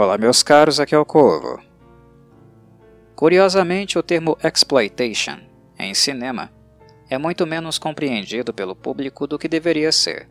[0.00, 1.60] Olá, meus caros, aqui é o Corvo.
[3.16, 5.40] Curiosamente, o termo exploitation
[5.76, 6.52] em cinema
[7.10, 10.28] é muito menos compreendido pelo público do que deveria ser.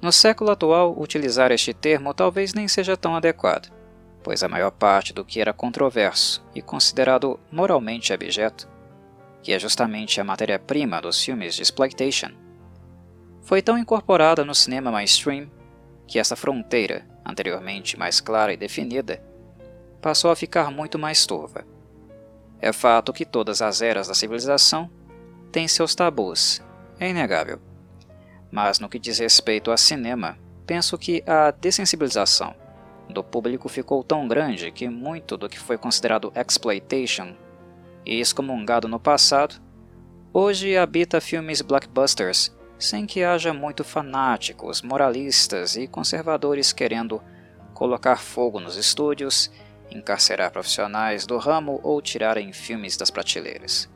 [0.00, 3.72] No século atual, utilizar este termo talvez nem seja tão adequado,
[4.22, 8.68] pois a maior parte do que era controverso e considerado moralmente abjeto,
[9.42, 12.30] que é justamente a matéria-prima dos filmes de exploitation,
[13.42, 15.50] foi tão incorporada no cinema mainstream
[16.06, 19.22] que essa fronteira anteriormente mais clara e definida,
[20.00, 21.64] passou a ficar muito mais turva.
[22.60, 24.90] É fato que todas as eras da civilização
[25.52, 26.62] têm seus tabus,
[26.98, 27.60] é inegável.
[28.50, 32.54] Mas no que diz respeito a cinema, penso que a dessensibilização
[33.08, 37.34] do público ficou tão grande que muito do que foi considerado exploitation
[38.04, 39.60] e excomungado no passado,
[40.32, 47.20] hoje habita filmes blockbusters sem que haja muito fanáticos, moralistas e conservadores querendo
[47.74, 49.50] colocar fogo nos estúdios,
[49.90, 53.88] encarcerar profissionais do ramo ou tirarem filmes das prateleiras.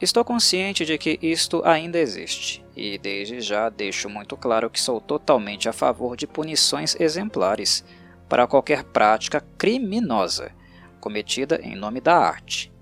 [0.00, 5.00] Estou consciente de que isto ainda existe, e desde já deixo muito claro que sou
[5.00, 7.84] totalmente a favor de punições exemplares
[8.28, 10.52] para qualquer prática criminosa
[11.00, 12.72] cometida em nome da arte,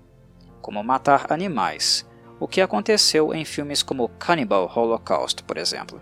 [0.61, 2.06] como matar animais,
[2.39, 6.01] o que aconteceu em filmes como Cannibal Holocaust, por exemplo.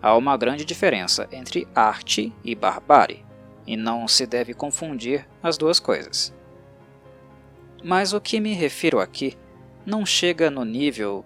[0.00, 3.24] Há uma grande diferença entre arte e barbárie,
[3.66, 6.34] e não se deve confundir as duas coisas.
[7.82, 9.36] Mas o que me refiro aqui
[9.84, 11.24] não chega no nível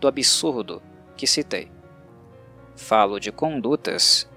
[0.00, 0.82] do absurdo
[1.16, 1.70] que citei.
[2.76, 4.28] Falo de condutas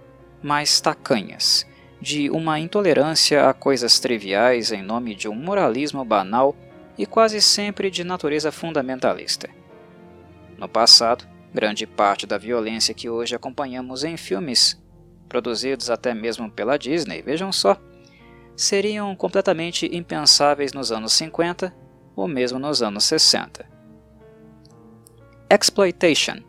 [0.42, 1.68] mais tacanhas,
[2.02, 6.56] de uma intolerância a coisas triviais em nome de um moralismo banal
[7.00, 9.50] e quase sempre de natureza fundamentalista.
[10.58, 14.78] No passado, grande parte da violência que hoje acompanhamos em filmes,
[15.30, 17.78] produzidos até mesmo pela Disney, vejam só,
[18.54, 21.74] seriam completamente impensáveis nos anos 50
[22.18, 23.66] ou mesmo nos anos 60.
[25.50, 26.44] Exploitation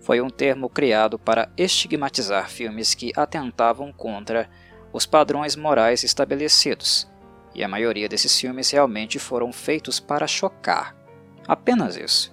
[0.00, 4.48] foi um termo criado para estigmatizar filmes que atentavam contra
[4.94, 7.09] os padrões morais estabelecidos
[7.54, 10.96] e a maioria desses filmes realmente foram feitos para chocar.
[11.46, 12.32] Apenas isso.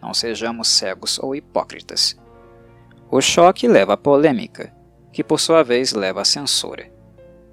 [0.00, 2.16] Não sejamos cegos ou hipócritas.
[3.10, 4.72] O choque leva à polêmica,
[5.12, 6.90] que por sua vez leva à censura.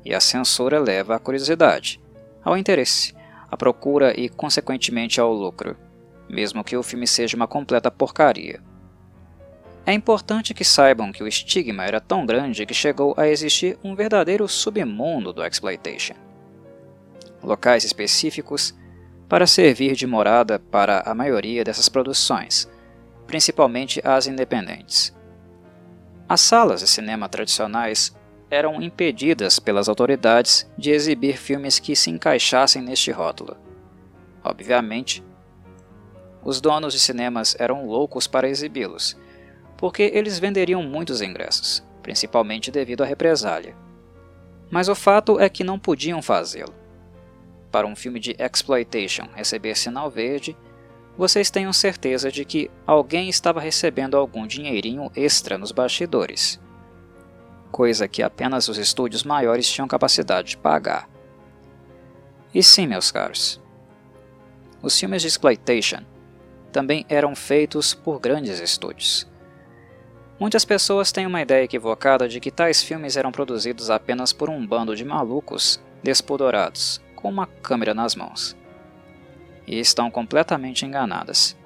[0.03, 1.99] E a censura leva à curiosidade,
[2.43, 3.13] ao interesse,
[3.49, 5.75] à procura e, consequentemente, ao lucro,
[6.29, 8.61] mesmo que o filme seja uma completa porcaria.
[9.85, 13.95] É importante que saibam que o estigma era tão grande que chegou a existir um
[13.95, 16.24] verdadeiro submundo do exploitation
[17.45, 18.73] locais específicos,
[19.27, 22.69] para servir de morada para a maioria dessas produções,
[23.25, 25.15] principalmente as independentes.
[26.27, 28.15] As salas de cinema tradicionais
[28.49, 33.57] eram impedidas pelas autoridades de exibir filmes que se encaixassem neste rótulo.
[34.43, 35.23] Obviamente,
[36.43, 39.17] os donos de cinemas eram loucos para exibi-los,
[39.75, 43.75] porque eles venderiam muitos ingressos, principalmente devido à represália.
[44.69, 46.84] Mas o fato é que não podiam fazê-lo
[47.75, 50.55] para um filme de exploitation receber sinal verde,
[51.17, 56.57] vocês tenham certeza de que alguém estava recebendo algum dinheirinho extra nos bastidores,
[57.73, 61.09] coisa que apenas os estúdios maiores tinham capacidade de pagar.
[62.53, 63.61] E sim, meus caros,
[64.81, 65.99] os filmes de exploitation
[66.71, 69.27] também eram feitos por grandes estúdios.
[70.39, 74.65] Muitas pessoas têm uma ideia equivocada de que tais filmes eram produzidos apenas por um
[74.65, 78.55] bando de malucos despodorados com uma câmera nas mãos.
[79.65, 81.57] E estão completamente enganadas.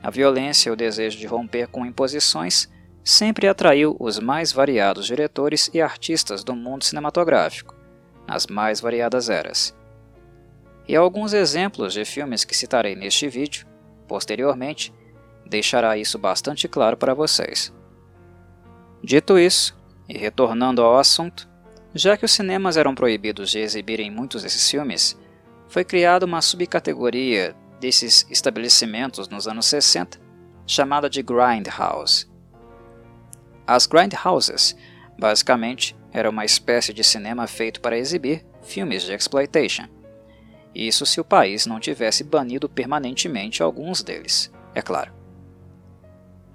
[0.00, 2.70] A violência e o desejo de romper com imposições
[3.02, 7.74] sempre atraiu os mais variados diretores e artistas do mundo cinematográfico,
[8.24, 9.76] nas mais variadas eras.
[10.86, 13.66] E alguns exemplos de filmes que citarei neste vídeo,
[14.06, 14.94] posteriormente,
[15.44, 17.74] deixará isso bastante claro para vocês.
[19.02, 19.76] Dito isso,
[20.08, 21.50] e retornando ao assunto,
[21.94, 25.18] já que os cinemas eram proibidos de exibirem muitos desses filmes,
[25.68, 30.18] foi criada uma subcategoria desses estabelecimentos nos anos 60,
[30.66, 32.30] chamada de Grindhouse.
[33.66, 34.76] As Grindhouses,
[35.18, 39.88] basicamente, eram uma espécie de cinema feito para exibir filmes de exploitation.
[40.74, 45.12] Isso se o país não tivesse banido permanentemente alguns deles, é claro.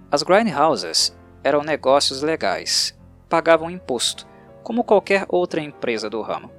[0.09, 2.97] As Grindhouses eram negócios legais,
[3.29, 4.27] pagavam imposto
[4.67, 6.51] como qualquer outra empresa do ramo.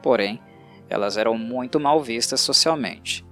[0.00, 0.40] Porém,
[0.88, 3.26] elas eram muito mal vistas socialmente.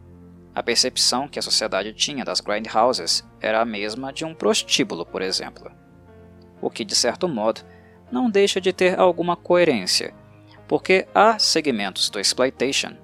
[0.52, 5.22] A percepção que a sociedade tinha das grindhouses era a mesma de um prostíbulo, por
[5.22, 5.70] exemplo.
[6.60, 7.60] O que, de certo modo,
[8.10, 10.12] não deixa de ter alguma coerência,
[10.66, 12.96] porque há segmentos do exploitation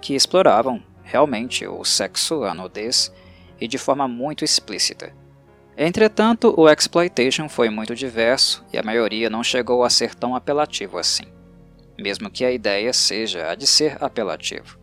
[0.00, 3.12] que exploravam realmente o sexo, a nudez
[3.60, 5.12] e de forma muito explícita.
[5.78, 10.96] Entretanto, o exploitation foi muito diverso e a maioria não chegou a ser tão apelativo
[10.96, 11.26] assim,
[11.98, 14.78] mesmo que a ideia seja a de ser apelativo.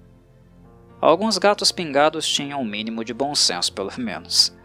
[1.01, 4.55] Alguns gatos pingados tinham um mínimo de bom senso, pelo menos.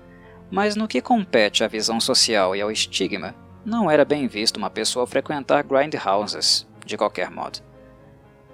[0.51, 3.35] Mas no que compete à visão social e ao estigma,
[3.65, 7.61] não era bem visto uma pessoa frequentar grindhouses, de qualquer modo.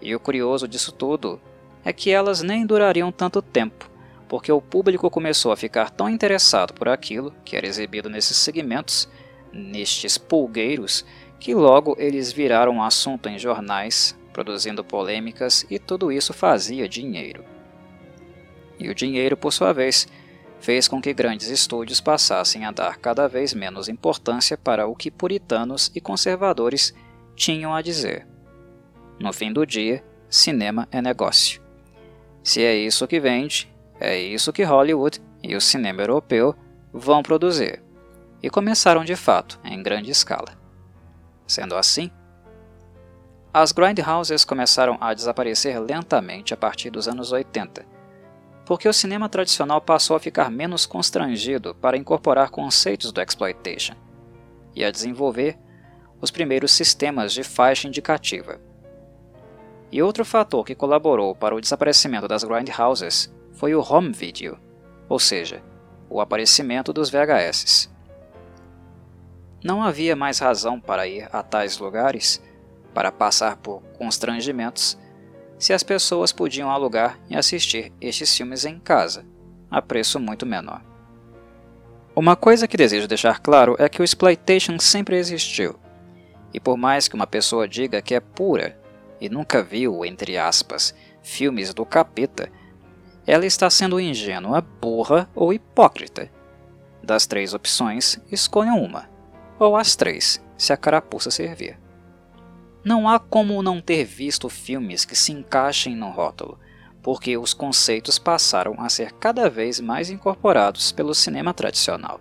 [0.01, 1.41] E o curioso disso tudo
[1.85, 3.91] é que elas nem durariam tanto tempo,
[4.29, 9.09] porque o público começou a ficar tão interessado por aquilo que era exibido nesses segmentos,
[9.53, 11.05] nestes pulgueiros,
[11.39, 17.45] que logo eles viraram assunto em jornais, produzindo polêmicas e tudo isso fazia dinheiro.
[18.79, 20.09] E o dinheiro, por sua vez,
[20.59, 25.11] fez com que grandes estúdios passassem a dar cada vez menos importância para o que
[25.11, 26.95] puritanos e conservadores
[27.37, 28.27] tinham a dizer.
[29.21, 31.63] No fim do dia, cinema é negócio.
[32.43, 36.55] Se é isso que vende, é isso que Hollywood e o cinema europeu
[36.93, 37.83] vão produzir.
[38.43, 40.57] E começaram de fato, em grande escala.
[41.47, 42.11] Sendo assim,
[43.53, 47.87] as grindhouses começaram a desaparecer lentamente a partir dos anos 80,
[48.67, 53.95] porque o cinema tradicional passou a ficar menos constrangido para incorporar conceitos do exploitation
[54.75, 55.59] e a desenvolver
[56.21, 58.61] os primeiros sistemas de faixa indicativa.
[59.93, 64.59] E outro fator que colaborou para o desaparecimento das grindhouses foi o home video,
[65.09, 65.63] ou seja,
[66.11, 67.91] o aparecimento dos VHS.
[69.65, 72.43] Não havia mais razão para ir a tais lugares,
[72.93, 74.99] para passar por constrangimentos,
[75.59, 79.25] se as pessoas podiam alugar e assistir estes filmes em casa,
[79.71, 80.83] a preço muito menor.
[82.15, 85.77] Uma coisa que desejo deixar claro é que o exploitation sempre existiu,
[86.53, 88.79] e por mais que uma pessoa diga que é pura
[89.21, 92.53] e nunca viu, entre aspas, filmes do capeta,
[93.27, 96.31] ela está sendo ingênua, burra ou hipócrita.
[97.03, 99.09] Das três opções, escolham uma,
[99.59, 101.79] ou as três, se a carapuça servir.
[102.85, 106.59] Não há como não ter visto filmes que se encaixem no rótulo,
[107.03, 112.21] porque os conceitos passaram a ser cada vez mais incorporados pelo cinema tradicional.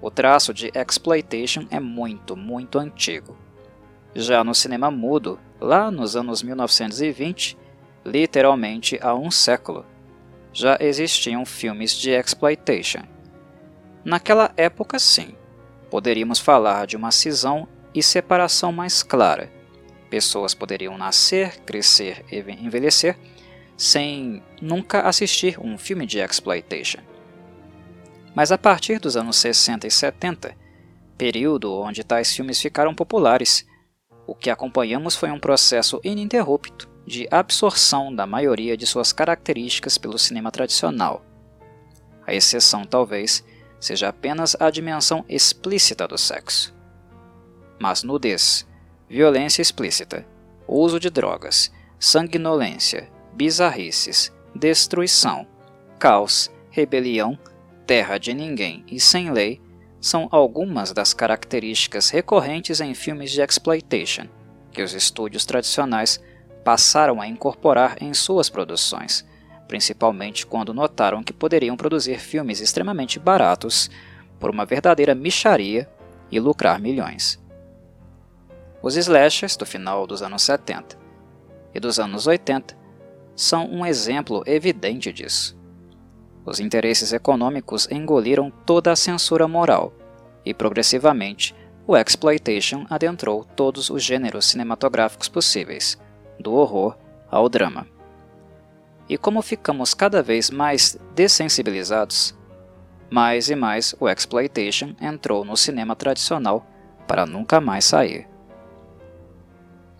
[0.00, 3.36] O traço de exploitation é muito, muito antigo.
[4.14, 7.58] Já no cinema mudo, lá nos anos 1920,
[8.08, 9.84] literalmente há um século,
[10.52, 13.02] já existiam filmes de exploitation.
[14.04, 15.34] Naquela época, sim,
[15.90, 19.52] poderíamos falar de uma cisão e separação mais clara.
[20.10, 23.18] Pessoas poderiam nascer, crescer e envelhecer
[23.76, 27.00] sem nunca assistir um filme de exploitation.
[28.34, 30.56] Mas a partir dos anos 60 e 70,
[31.16, 33.66] período onde tais filmes ficaram populares,
[34.26, 40.18] o que acompanhamos foi um processo ininterrupto de absorção da maioria de suas características pelo
[40.18, 41.24] cinema tradicional.
[42.26, 43.42] A exceção, talvez,
[43.80, 46.74] seja apenas a dimensão explícita do sexo.
[47.80, 48.68] Mas nudez,
[49.08, 50.26] violência explícita,
[50.66, 55.46] uso de drogas, sanguinolência, bizarrices, destruição,
[55.98, 57.38] caos, rebelião,
[57.86, 59.60] terra de ninguém e sem lei
[60.00, 64.28] são algumas das características recorrentes em filmes de exploitation
[64.70, 66.20] que os estúdios tradicionais
[66.68, 69.26] passaram a incorporar em suas produções,
[69.66, 73.90] principalmente quando notaram que poderiam produzir filmes extremamente baratos
[74.38, 75.88] por uma verdadeira micharia
[76.30, 77.42] e lucrar milhões.
[78.82, 80.98] Os slashers do final dos anos 70
[81.74, 82.76] e dos anos 80
[83.34, 85.58] são um exemplo evidente disso.
[86.44, 89.90] Os interesses econômicos engoliram toda a censura moral
[90.44, 91.54] e, progressivamente,
[91.86, 95.96] o exploitation adentrou todos os gêneros cinematográficos possíveis,
[96.38, 96.96] do horror
[97.30, 97.86] ao drama.
[99.08, 102.36] E como ficamos cada vez mais dessensibilizados,
[103.10, 106.66] mais e mais o exploitation entrou no cinema tradicional
[107.06, 108.28] para nunca mais sair.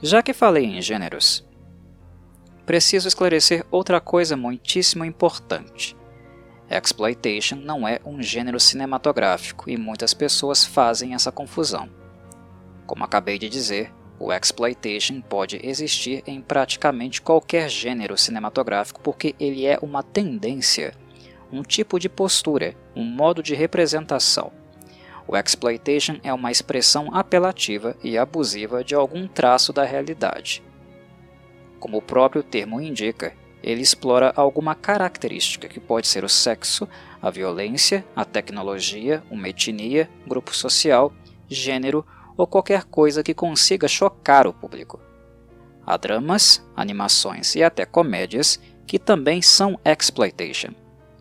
[0.03, 1.45] Já que falei em gêneros,
[2.67, 5.97] preciso esclarecer outra coisa muitíssimo importante.
[6.71, 11.89] Exploitation não é um gênero cinematográfico e muitas pessoas fazem essa confusão.
[12.87, 19.65] Como acabei de dizer, o exploitation pode existir em praticamente qualquer gênero cinematográfico porque ele
[19.65, 20.93] é uma tendência,
[21.53, 24.53] um tipo de postura, um modo de representação.
[25.27, 30.63] O exploitation é uma expressão apelativa e abusiva de algum traço da realidade.
[31.79, 36.89] Como o próprio termo indica, ele explora alguma característica que pode ser o sexo,
[37.21, 41.13] a violência, a tecnologia, uma etnia, grupo social,
[41.49, 42.05] gênero
[42.39, 45.01] ou qualquer coisa que consiga chocar o público.
[45.85, 50.73] Há dramas, animações e até comédias que também são exploitation,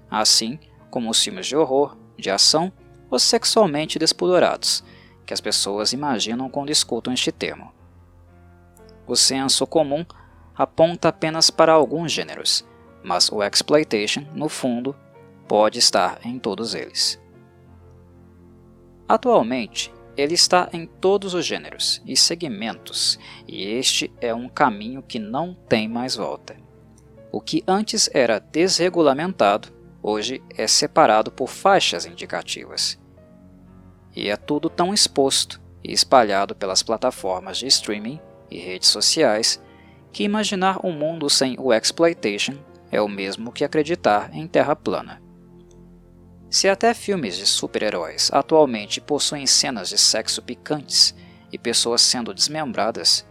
[0.09, 0.59] assim
[0.91, 2.71] como os filmes de horror, de ação
[3.09, 4.83] ou sexualmente despudorados,
[5.25, 7.73] que as pessoas imaginam quando escutam este termo.
[9.07, 10.05] O senso comum
[10.55, 12.65] aponta apenas para alguns gêneros,
[13.03, 14.95] mas o exploitation, no fundo,
[15.47, 17.19] pode estar em todos eles.
[19.07, 25.19] Atualmente, ele está em todos os gêneros e segmentos, e este é um caminho que
[25.19, 26.57] não tem mais volta.
[27.31, 29.69] O que antes era desregulamentado,
[30.01, 32.99] hoje é separado por faixas indicativas.
[34.15, 38.19] E é tudo tão exposto e espalhado pelas plataformas de streaming
[38.49, 39.61] e redes sociais
[40.11, 42.55] que imaginar um mundo sem o exploitation
[42.91, 45.26] é o mesmo que acreditar em terra plana.
[46.49, 51.13] Se até filmes de super-heróis atualmente possuem cenas de sexo picantes
[51.51, 53.25] e pessoas sendo desmembradas,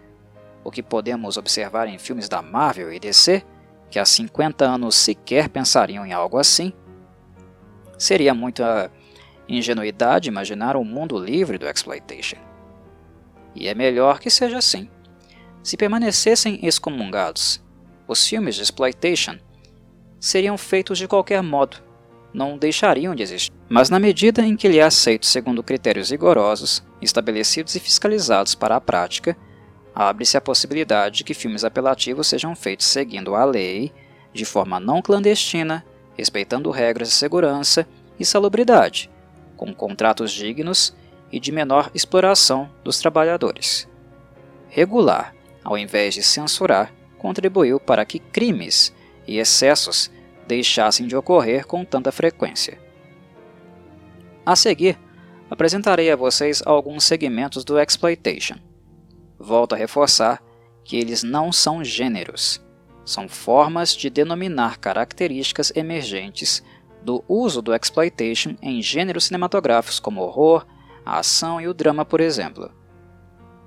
[0.63, 3.43] o que podemos observar em filmes da Marvel e DC,
[3.91, 6.73] que há 50 anos sequer pensariam em algo assim,
[7.97, 8.91] seria muita
[9.49, 12.39] ingenuidade imaginar um mundo livre do exploitation.
[13.55, 14.91] E é melhor que seja assim.
[15.63, 17.65] Se permanecessem excomungados,
[18.07, 19.39] os filmes de exploitation
[20.21, 21.86] seriam feitos de qualquer modo,
[22.37, 23.51] não deixariam de existir.
[23.67, 28.77] Mas na medida em que ele é aceito segundo critérios rigorosos, estabelecidos e fiscalizados para
[28.77, 29.35] a prática,
[29.95, 33.91] abre-se a possibilidade de que filmes apelativos sejam feitos seguindo a lei,
[34.35, 35.83] de forma não clandestina,
[36.15, 37.89] respeitando regras de segurança
[38.21, 39.11] e salubridade,
[39.57, 40.95] com contratos dignos
[41.33, 43.89] e de menor exploração dos trabalhadores.
[44.69, 48.95] Regular, ao invés de censurar, contribuiu para que crimes
[49.27, 50.11] e excessos
[50.47, 52.81] deixassem de ocorrer com tanta frequência.
[54.45, 54.99] A seguir,
[55.51, 58.57] apresentarei a vocês alguns segmentos do exploitation.
[59.39, 60.43] Volto a reforçar
[60.85, 62.65] que eles não são gêneros,
[63.05, 66.63] são formas de denominar características emergentes
[67.03, 70.67] do uso do exploitation em gêneros cinematográficos como horror,
[71.05, 72.73] a ação e o drama, por exemplo.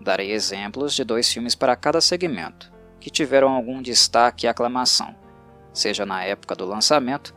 [0.02, 5.16] Darei exemplos de dois filmes para cada segmento, que tiveram algum destaque e aclamação
[5.80, 7.34] seja na época do lançamento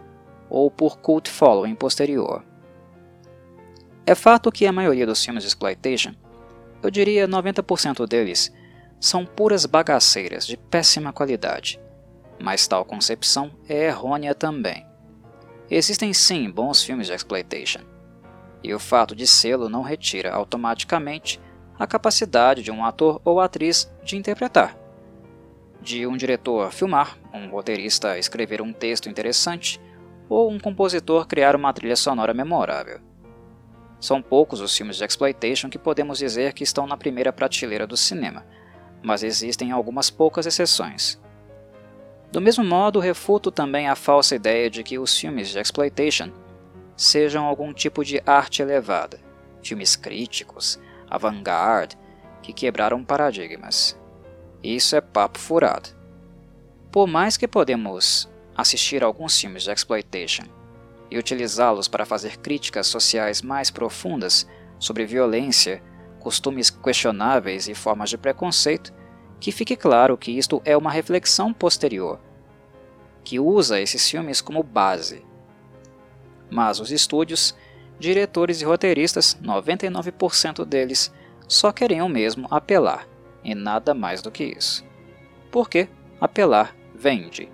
[0.50, 2.44] ou por cult following posterior.
[4.04, 6.12] É fato que a maioria dos filmes de exploitation,
[6.82, 8.52] eu diria 90% deles,
[9.00, 11.80] são puras bagaceiras de péssima qualidade,
[12.40, 14.84] mas tal concepção é errônea também.
[15.70, 17.80] Existem sim bons filmes de exploitation,
[18.62, 21.40] e o fato de sê-lo não retira automaticamente
[21.78, 24.81] a capacidade de um ator ou atriz de interpretar
[25.82, 29.80] de um diretor filmar, um roteirista escrever um texto interessante
[30.28, 33.00] ou um compositor criar uma trilha sonora memorável.
[34.00, 37.96] São poucos os filmes de exploitation que podemos dizer que estão na primeira prateleira do
[37.96, 38.46] cinema,
[39.02, 41.20] mas existem algumas poucas exceções.
[42.30, 46.30] Do mesmo modo, refuto também a falsa ideia de que os filmes de exploitation
[46.96, 49.20] sejam algum tipo de arte elevada,
[49.62, 51.98] filmes críticos, avant-garde,
[52.40, 54.00] que quebraram paradigmas.
[54.62, 55.88] Isso é papo furado.
[56.92, 60.44] Por mais que podemos assistir alguns filmes de exploitation
[61.10, 64.46] e utilizá-los para fazer críticas sociais mais profundas
[64.78, 65.82] sobre violência,
[66.20, 68.92] costumes questionáveis e formas de preconceito,
[69.40, 72.20] que fique claro que isto é uma reflexão posterior,
[73.24, 75.24] que usa esses filmes como base.
[76.48, 77.52] Mas os estúdios,
[77.98, 81.12] diretores e roteiristas, 99% deles,
[81.48, 83.11] só queriam mesmo apelar
[83.44, 84.84] e nada mais do que isso.
[85.50, 85.88] Porque
[86.20, 87.48] apelar vende,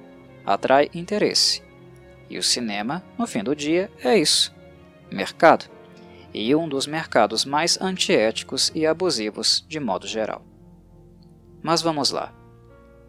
[0.45, 1.62] atrai interesse.
[2.28, 4.54] E o cinema, no fim do dia, é isso:
[5.11, 5.66] mercado.
[6.33, 10.42] E um dos mercados mais antiéticos e abusivos de modo geral.
[11.62, 12.33] Mas vamos lá.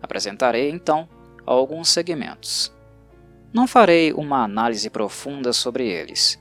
[0.01, 1.07] Apresentarei então
[1.45, 2.73] alguns segmentos.
[3.51, 6.39] Não farei uma análise profunda sobre eles,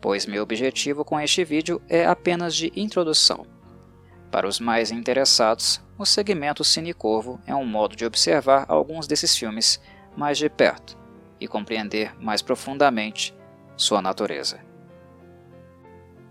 [0.00, 3.46] pois meu objetivo com este vídeo é apenas de introdução
[4.30, 9.80] para os mais interessados, o segmento Cinecorvo é um modo de observar alguns desses filmes
[10.16, 10.96] mais de perto
[11.40, 13.34] e compreender mais profundamente
[13.76, 14.60] sua natureza.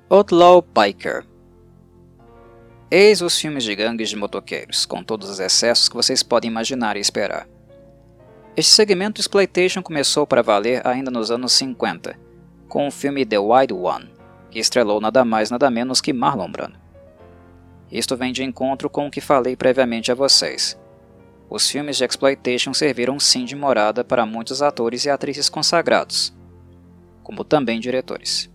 [0.09, 1.25] Outlaw Biker
[2.91, 6.97] Eis os filmes de gangues de motoqueiros, com todos os excessos que vocês podem imaginar
[6.97, 7.47] e esperar.
[8.57, 12.19] Este segmento de exploitation começou para valer ainda nos anos 50,
[12.67, 14.11] com o filme The Wild One,
[14.49, 16.88] que estrelou nada mais nada menos que Marlon Brando.
[17.91, 20.79] Isto vem de encontro com o que falei previamente a vocês.
[21.49, 26.31] Os filmes de exploitation serviram sim de morada para muitos atores e atrizes consagrados,
[27.23, 28.49] como também diretores.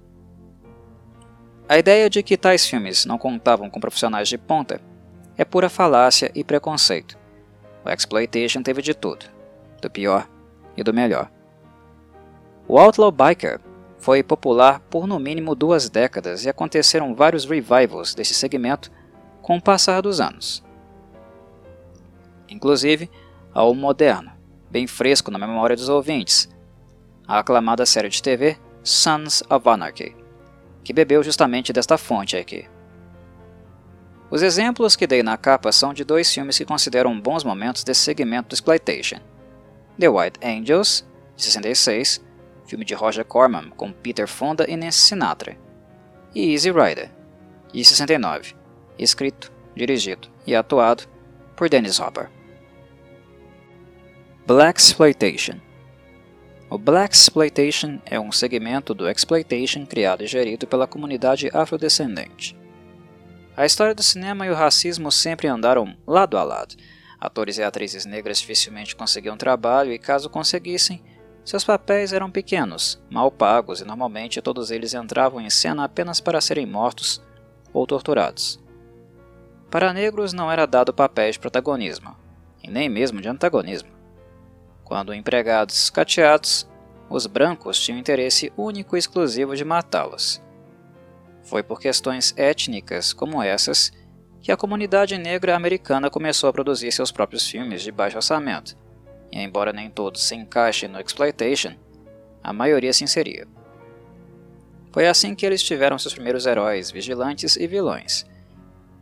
[1.68, 4.80] A ideia de que tais filmes não contavam com profissionais de ponta
[5.36, 7.18] é pura falácia e preconceito.
[7.84, 9.26] O Exploitation teve de tudo,
[9.82, 10.28] do pior
[10.76, 11.30] e do melhor.
[12.68, 13.60] O Outlaw Biker
[13.98, 18.90] foi popular por no mínimo duas décadas e aconteceram vários revivals desse segmento
[19.44, 20.64] com o passar dos anos.
[22.48, 23.10] Inclusive,
[23.52, 24.32] há o moderno,
[24.70, 26.48] bem fresco na memória dos ouvintes,
[27.28, 30.16] a aclamada série de TV Sons of Anarchy,
[30.82, 32.66] que bebeu justamente desta fonte aqui.
[34.30, 38.00] Os exemplos que dei na capa são de dois filmes que consideram bons momentos desse
[38.00, 39.18] segmento do exploitation.
[40.00, 42.24] The White Angels, de 66,
[42.66, 45.54] filme de Roger Corman com Peter Fonda e Nancy Sinatra,
[46.34, 47.10] e Easy Rider,
[47.74, 48.63] de 69,
[48.98, 51.04] escrito, dirigido e atuado
[51.56, 52.30] por Dennis Hopper.
[54.46, 55.60] Black Exploitation
[56.74, 62.58] o Black Exploitation é um segmento do exploitation criado e gerido pela comunidade afrodescendente.
[63.56, 66.74] A história do cinema e o racismo sempre andaram lado a lado.
[67.20, 71.00] Atores e atrizes negras dificilmente conseguiam trabalho e, caso conseguissem,
[71.44, 76.40] seus papéis eram pequenos, mal pagos e normalmente todos eles entravam em cena apenas para
[76.40, 77.22] serem mortos
[77.72, 78.58] ou torturados.
[79.74, 82.14] Para negros não era dado papéis de protagonismo,
[82.62, 83.88] e nem mesmo de antagonismo.
[84.84, 86.64] Quando empregados cateados,
[87.10, 90.40] os brancos tinham interesse único e exclusivo de matá-los.
[91.42, 93.90] Foi por questões étnicas como essas
[94.40, 98.76] que a comunidade negra americana começou a produzir seus próprios filmes de baixo orçamento,
[99.32, 101.74] e embora nem todos se encaixem no exploitation,
[102.44, 103.48] a maioria se inseria.
[104.92, 108.24] Foi assim que eles tiveram seus primeiros heróis, vigilantes e vilões,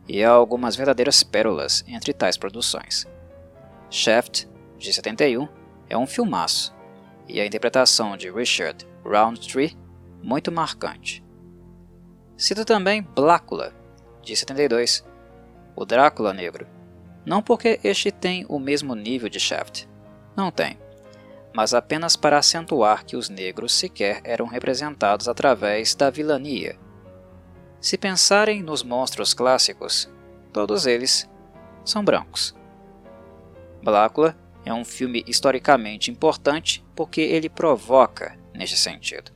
[0.07, 3.07] e há algumas verdadeiras pérolas entre tais produções.
[3.89, 5.47] Shaft, de 71,
[5.89, 6.73] é um filmaço,
[7.27, 9.77] e a interpretação de Richard Roundtree
[10.21, 11.23] muito marcante.
[12.35, 13.73] Cito também Blácula,
[14.21, 15.05] de 72,
[15.75, 16.67] o Drácula negro,
[17.25, 19.87] não porque este tem o mesmo nível de Shaft,
[20.35, 20.77] não tem,
[21.55, 26.77] mas apenas para acentuar que os negros sequer eram representados através da vilania.
[27.83, 30.09] Se pensarem nos monstros clássicos,
[30.53, 31.29] todos eles
[31.83, 32.55] são brancos.
[33.83, 39.33] Blácula é um filme historicamente importante porque ele provoca neste sentido.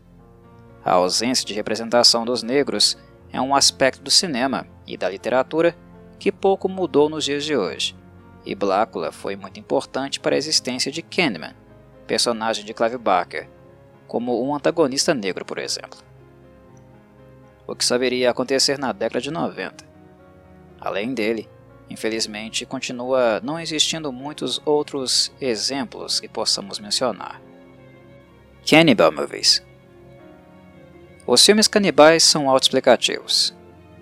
[0.82, 2.98] A ausência de representação dos negros
[3.34, 5.76] é um aspecto do cinema e da literatura
[6.18, 7.98] que pouco mudou nos dias de hoje,
[8.46, 11.54] e Blácula foi muito importante para a existência de Candyman,
[12.08, 13.50] personagem de Clive Barker,
[14.08, 16.07] como um antagonista negro, por exemplo.
[17.68, 19.86] O que saberia acontecer na década de 90.
[20.80, 21.50] Além dele,
[21.90, 27.42] Infelizmente, continua não existindo muitos outros exemplos que possamos mencionar.
[28.70, 29.66] Cannibal Movies
[31.26, 33.56] Os filmes canibais são autoexplicativos.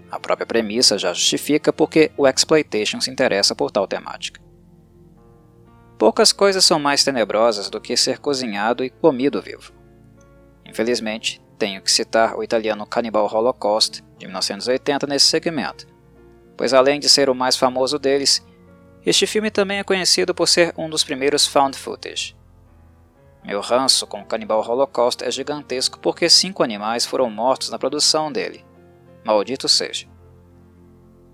[0.09, 4.41] A própria premissa já justifica porque o exploitation se interessa por tal temática.
[5.97, 9.71] Poucas coisas são mais tenebrosas do que ser cozinhado e comido vivo.
[10.65, 15.87] Infelizmente, tenho que citar o italiano Cannibal Holocaust, de 1980, nesse segmento,
[16.55, 18.45] pois além de ser o mais famoso deles,
[19.05, 22.35] este filme também é conhecido por ser um dos primeiros found footage.
[23.43, 28.31] Meu ranço com o Cannibal Holocaust é gigantesco porque cinco animais foram mortos na produção
[28.31, 28.65] dele.
[29.23, 30.07] Maldito seja.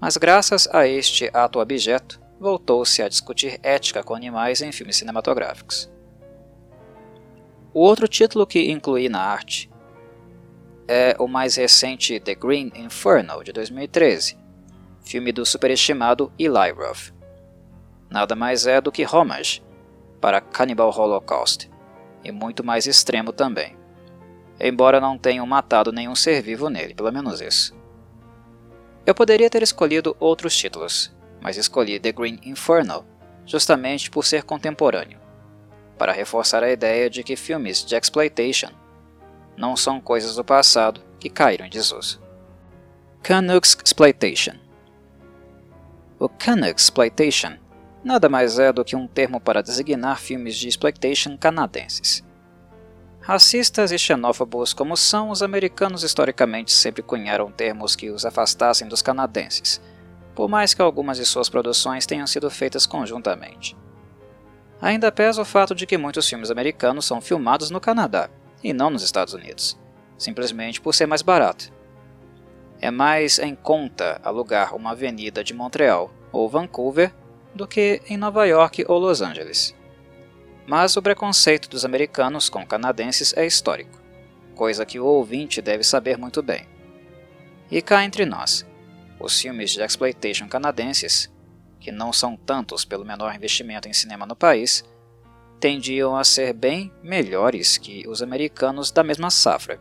[0.02, 5.90] Mas graças a este ato abjeto, voltou-se a discutir ética com animais em filmes cinematográficos.
[7.74, 9.72] O outro título que incluí na arte
[10.88, 14.38] é o mais recente The Green Inferno, de 2013,
[15.04, 17.14] filme do superestimado Eli Roth.
[18.10, 19.64] Nada mais é do que homage
[20.20, 21.70] para Cannibal Holocaust,
[22.24, 23.78] e muito mais extremo também.
[24.60, 27.76] Embora não tenham matado nenhum ser vivo nele, pelo menos isso.
[29.06, 33.06] Eu poderia ter escolhido outros títulos, mas escolhi The Green Inferno
[33.46, 35.20] justamente por ser contemporâneo,
[35.98, 38.70] para reforçar a ideia de que filmes de exploitation
[39.56, 42.22] não são coisas do passado que caíram em desuso.
[43.22, 44.54] Canucks Exploitation
[46.22, 47.58] o Canuck Exploitation
[48.04, 52.24] nada mais é do que um termo para designar filmes de exploitation canadenses.
[53.20, 59.02] Racistas e xenófobos como são, os americanos historicamente sempre cunharam termos que os afastassem dos
[59.02, 59.82] canadenses,
[60.36, 63.76] por mais que algumas de suas produções tenham sido feitas conjuntamente.
[64.80, 68.30] Ainda pesa o fato de que muitos filmes americanos são filmados no Canadá,
[68.64, 69.80] e não nos Estados Unidos,
[70.18, 71.72] simplesmente por ser mais barato
[72.82, 77.14] é mais em conta alugar uma avenida de Montreal ou Vancouver
[77.54, 79.76] do que em Nova York ou Los Angeles.
[80.66, 84.02] Mas o preconceito dos americanos com canadenses é histórico,
[84.56, 86.68] coisa que o ouvinte deve saber muito bem.
[87.70, 88.66] E cá entre nós,
[89.20, 91.32] os filmes de exploitation canadenses,
[91.80, 94.84] que não são tantos pelo menor investimento em cinema no país,
[95.62, 99.80] tendiam a ser bem melhores que os americanos da mesma safra.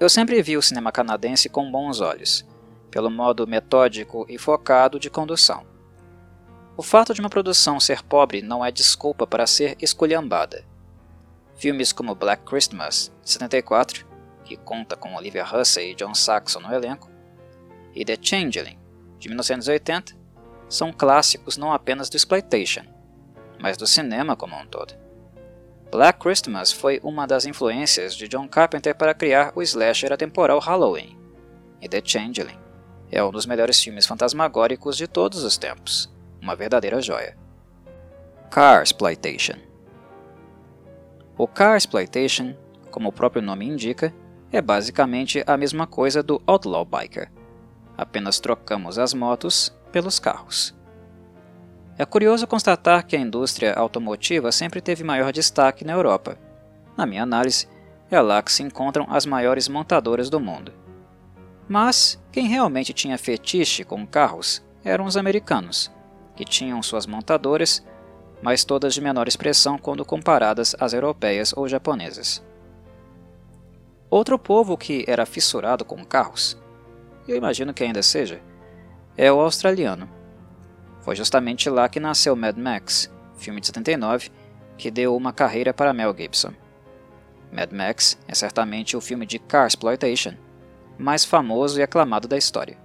[0.00, 2.44] Eu sempre vi o cinema canadense com bons olhos,
[2.90, 5.64] pelo modo metódico e focado de condução.
[6.76, 10.64] O fato de uma produção ser pobre não é desculpa para ser esculhambada.
[11.54, 14.04] Filmes como Black Christmas, de 74,
[14.44, 17.08] que conta com Olivia Hussey e John Saxon no elenco,
[17.94, 18.78] e The Changeling,
[19.16, 20.16] de 1980,
[20.68, 22.93] são clássicos não apenas do exploitation,
[23.64, 24.92] mas do cinema como um todo.
[25.90, 31.18] Black Christmas foi uma das influências de John Carpenter para criar o slasher atemporal Halloween,
[31.80, 32.58] e The Changeling
[33.10, 37.38] é um dos melhores filmes fantasmagóricos de todos os tempos, uma verdadeira joia.
[38.50, 39.56] Car Exploitation
[41.38, 42.54] O Car Exploitation,
[42.90, 44.12] como o próprio nome indica,
[44.52, 47.32] é basicamente a mesma coisa do Outlaw Biker,
[47.96, 50.74] apenas trocamos as motos pelos carros.
[51.96, 56.36] É curioso constatar que a indústria automotiva sempre teve maior destaque na Europa.
[56.96, 57.68] Na minha análise,
[58.10, 60.72] é lá que se encontram as maiores montadoras do mundo.
[61.68, 65.90] Mas quem realmente tinha fetiche com carros eram os americanos,
[66.34, 67.84] que tinham suas montadoras,
[68.42, 72.44] mas todas de menor expressão quando comparadas às europeias ou japonesas.
[74.10, 76.60] Outro povo que era fissurado com carros,
[77.26, 78.40] e eu imagino que ainda seja,
[79.16, 80.08] é o australiano.
[81.04, 84.30] Foi justamente lá que nasceu Mad Max, filme de 79,
[84.78, 86.54] que deu uma carreira para Mel Gibson.
[87.52, 90.32] Mad Max é certamente o filme de car exploitation
[90.98, 92.78] mais famoso e aclamado da história.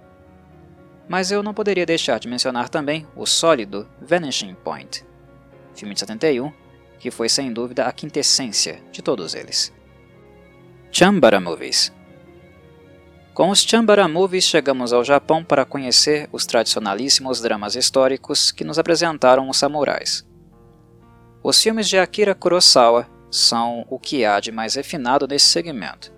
[1.08, 5.02] Mas eu não poderia deixar de mencionar também o sólido Vanishing Point,
[5.74, 6.52] filme de 71,
[6.98, 9.72] que foi sem dúvida a quintessência de todos eles.
[10.92, 11.90] Chambara Movies
[13.34, 18.78] com os Chambara Movies chegamos ao Japão para conhecer os tradicionalíssimos dramas históricos que nos
[18.78, 20.26] apresentaram os samurais.
[21.42, 26.12] Os filmes de Akira Kurosawa são o que há de mais refinado nesse segmento.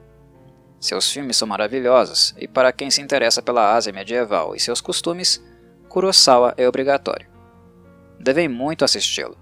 [0.81, 5.45] Seus filmes são maravilhosos e para quem se interessa pela Ásia medieval e seus costumes,
[5.89, 7.29] Kurosawa é obrigatório.
[8.19, 9.37] Devem muito assisti-lo.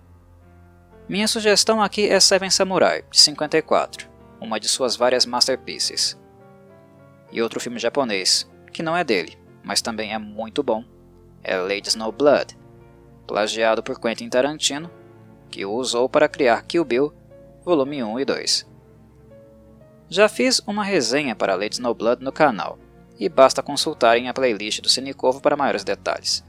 [1.09, 4.09] Minha sugestão aqui é Seven Samurai, de 54,
[4.40, 6.19] uma de suas várias masterpieces
[7.33, 10.85] e outro filme japonês, que não é dele, mas também é muito bom,
[11.43, 12.57] é Lady Snowblood,
[13.27, 14.90] plagiado por Quentin Tarantino,
[15.51, 17.12] que o usou para criar Kill Bill,
[17.64, 18.71] volume 1 e 2.
[20.09, 22.79] Já fiz uma resenha para Lady Snowblood no canal,
[23.21, 26.43] e basta consultarem a playlist do Cinecovo para maiores detalhes.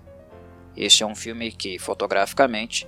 [0.75, 2.87] Este é um filme que, fotograficamente,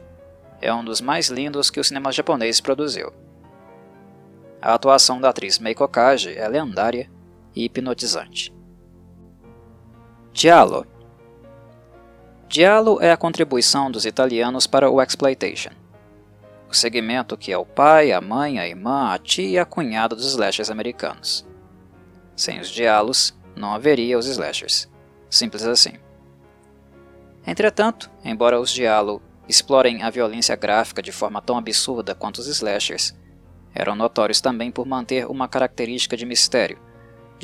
[0.61, 3.11] é um dos mais lindos que o cinema japonês produziu.
[4.61, 7.11] A atuação da atriz Meiko Kaji é lendária
[7.55, 8.53] e hipnotizante.
[10.33, 10.85] Giallo
[12.49, 15.71] Giallo é a contribuição dos italianos para o exploitation.
[16.69, 20.15] O segmento que é o pai, a mãe, a irmã, a tia e a cunhada
[20.15, 21.45] dos slashers americanos.
[22.35, 24.89] Sem os giallos, não haveria os slashers.
[25.29, 25.93] Simples assim.
[27.45, 33.15] Entretanto, embora os giallo explorem a violência gráfica de forma tão absurda quanto os slashers,
[33.73, 36.79] eram notórios também por manter uma característica de mistério,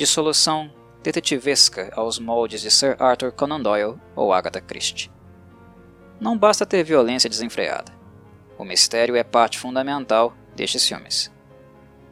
[0.00, 5.10] de solução detetivesca aos moldes de Sir Arthur Conan Doyle ou Agatha Christie.
[6.18, 7.92] Não basta ter violência desenfreada.
[8.56, 11.30] O mistério é parte fundamental destes filmes.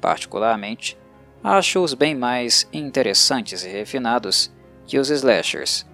[0.03, 0.99] Particularmente,
[1.43, 4.53] acho-os bem mais interessantes e refinados
[4.87, 5.87] que os slashers.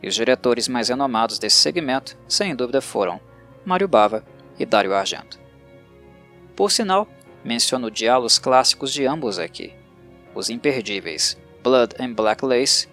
[0.00, 3.20] E os diretores mais renomados desse segmento, sem dúvida, foram
[3.64, 4.24] Mário Bava
[4.56, 5.40] e Dario Argento.
[6.54, 7.08] Por sinal,
[7.42, 9.74] menciono diálogos clássicos de ambos aqui,
[10.36, 12.88] os imperdíveis Blood and Black Lace,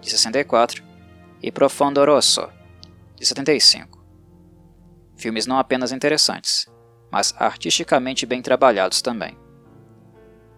[0.00, 0.82] de 64,
[1.40, 2.48] e Profondo Rosso,
[3.14, 4.02] de 75.
[5.14, 6.66] Filmes não apenas interessantes,
[7.10, 9.38] mas artisticamente bem trabalhados também.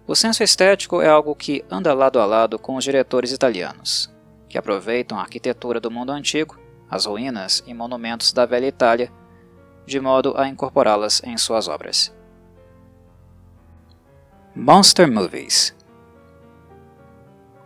[0.06, 4.14] O senso estético é algo que anda lado a lado com os diretores italianos,
[4.48, 9.12] que aproveitam a arquitetura do mundo antigo, as ruínas e monumentos da velha Itália,
[9.84, 12.14] de modo a incorporá-las em suas obras.
[14.54, 15.74] Monster Movies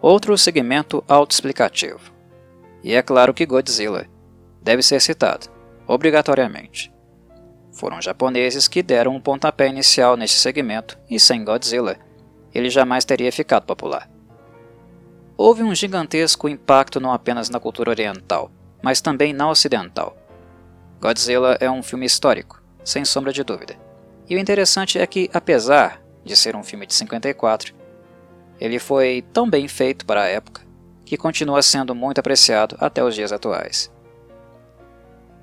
[0.00, 2.12] Outro segmento autoexplicativo.
[2.84, 4.06] E é claro que Godzilla
[4.62, 5.48] deve ser citado,
[5.88, 6.92] obrigatoriamente.
[7.72, 11.96] Foram japoneses que deram um pontapé inicial nesse segmento, e sem Godzilla,
[12.54, 14.08] ele jamais teria ficado popular.
[15.36, 20.16] Houve um gigantesco impacto não apenas na cultura oriental, mas também na ocidental.
[21.00, 23.76] Godzilla é um filme histórico, sem sombra de dúvida.
[24.28, 27.74] E o interessante é que, apesar de ser um filme de 54,
[28.60, 30.62] ele foi tão bem feito para a época
[31.04, 33.90] que continua sendo muito apreciado até os dias atuais.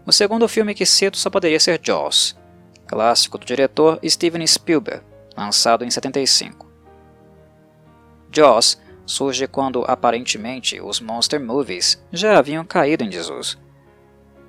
[0.06, 2.38] O segundo filme que cito só poderia ser Jaws,
[2.86, 5.04] clássico do diretor Steven Spielberg,
[5.36, 6.67] lançado em 75.
[8.32, 13.60] Jaws surge quando aparentemente os monster movies já haviam caído em desuso.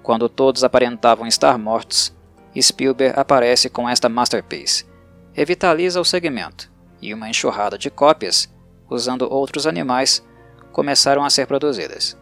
[0.03, 2.15] Quando todos aparentavam estar mortos,
[2.61, 4.87] Spielberg aparece com esta masterpiece,
[5.33, 8.49] revitaliza o segmento e uma enxurrada de cópias,
[8.89, 10.25] usando outros animais,
[10.73, 12.17] começaram a ser produzidas.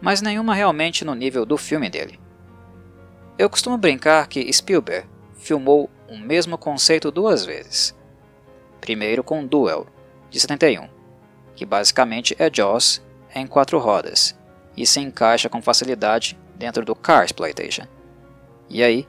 [0.00, 2.18] Mas nenhuma realmente no nível do filme dele.
[3.38, 7.94] Eu costumo brincar que Spielberg filmou o mesmo conceito duas vezes.
[8.80, 9.86] Primeiro com Duel,
[10.30, 10.88] de 71,
[11.54, 13.02] que basicamente é Jaws
[13.34, 14.38] em quatro rodas
[14.76, 17.86] e se encaixa com facilidade dentro do Car Exploitation.
[18.68, 19.06] E aí,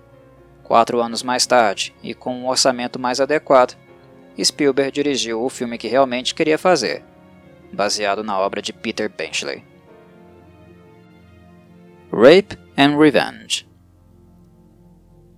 [0.64, 3.78] quatro anos mais tarde e com um orçamento mais adequado,
[4.44, 7.04] Spielberg dirigiu o filme que realmente queria fazer,
[7.74, 9.64] baseado na obra de Peter Benchley.
[12.12, 13.68] Rape and Revenge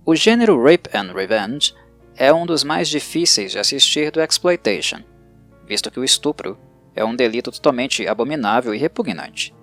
[0.04, 1.74] O gênero Rape and Revenge
[2.16, 5.02] é um dos mais difíceis de assistir do exploitation,
[5.66, 6.58] visto que o estupro
[6.94, 9.54] é um delito totalmente abominável e repugnante.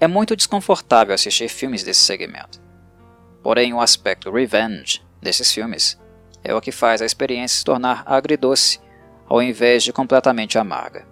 [0.00, 2.60] É muito desconfortável assistir filmes desse segmento.
[3.42, 5.98] Porém, o aspecto revenge desses filmes
[6.48, 8.80] é o que faz a experiência se tornar agridoce,
[9.28, 11.06] ao invés de completamente amarga.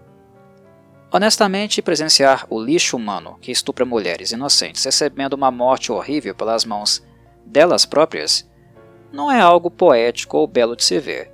[1.12, 7.05] Honestamente, presenciar o lixo humano que estupra mulheres inocentes recebendo uma morte horrível pelas mãos
[7.44, 8.49] delas próprias
[9.12, 11.31] não é algo poético ou belo de se ver.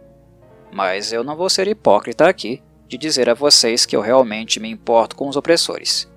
[0.72, 4.68] Mas eu não vou ser hipócrita aqui de dizer a vocês que eu realmente me
[4.68, 6.10] importo com os opressores.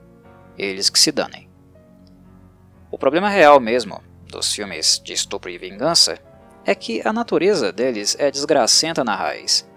[0.58, 1.48] Eles que se danem.
[2.90, 6.20] O problema real mesmo dos filmes de estupro e vingança
[6.66, 9.70] é que a natureza deles é desgracenta na raiz.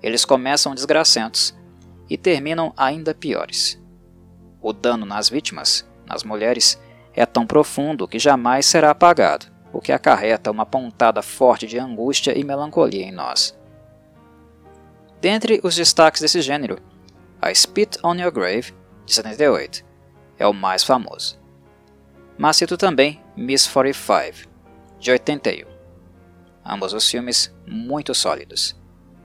[0.00, 1.54] Eles começam desgracentos
[2.08, 3.82] e terminam ainda piores.
[4.62, 6.80] O dano nas vítimas, nas mulheres,
[7.12, 12.38] é tão profundo que jamais será apagado, o que acarreta uma pontada forte de angústia
[12.38, 13.58] e melancolia em nós.
[15.20, 16.78] Dentre os destaques desse gênero,
[17.42, 18.72] a Spit on Your Grave,
[19.04, 19.84] de 78,
[20.38, 21.38] é o mais famoso.
[22.38, 24.48] Mas cito também Miss 45,
[25.00, 25.75] de 81.
[26.66, 28.76] Ambos os filmes muito sólidos,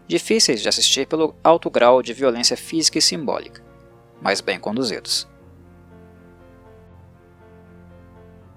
[0.07, 3.63] difíceis de assistir pelo alto grau de violência física e simbólica,
[4.21, 5.27] mas bem conduzidos.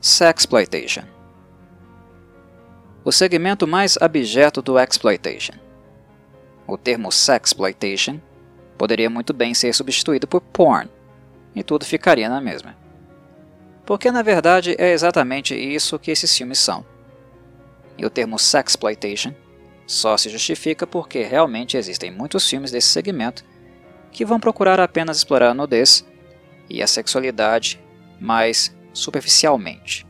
[0.00, 1.04] Sexploitation
[3.02, 5.64] O segmento mais abjeto do exploitation
[6.66, 8.18] o termo sexploitation
[8.78, 10.90] poderia muito bem ser substituído por porn,
[11.54, 12.76] e tudo ficaria na mesma.
[13.84, 16.84] Porque na verdade é exatamente isso que esses filmes são.
[17.96, 19.34] E o termo sexploitation
[19.86, 23.44] só se justifica porque realmente existem muitos filmes desse segmento
[24.10, 26.06] que vão procurar apenas explorar a nudez
[26.68, 27.80] e a sexualidade
[28.20, 30.06] mais superficialmente.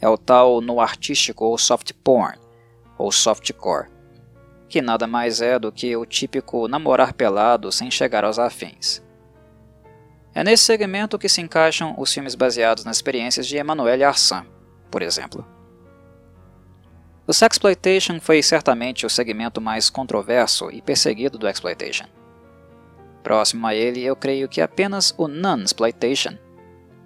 [0.00, 2.38] É o tal no artístico ou soft porn,
[2.96, 3.88] ou softcore,
[4.68, 9.02] que nada mais é do que o típico namorar pelado sem chegar aos afins.
[10.34, 14.46] É nesse segmento que se encaixam os filmes baseados nas experiências de Emmanuel Arslan,
[14.90, 15.46] por exemplo.
[17.32, 22.04] O sexploitation foi certamente o segmento mais controverso e perseguido do exploitation.
[23.22, 26.36] Próximo a ele, eu creio que apenas o non-exploitation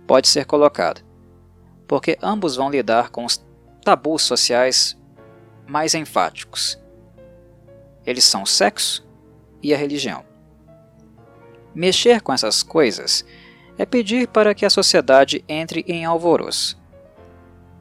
[0.05, 1.01] pode ser colocado,
[1.87, 3.41] porque ambos vão lidar com os
[3.85, 4.99] tabus sociais
[5.65, 6.77] mais enfáticos
[8.05, 9.07] eles são o sexo
[9.63, 10.25] e a religião.
[11.73, 13.25] Mexer com essas coisas
[13.79, 16.85] é pedir para que a sociedade entre em alvoroço.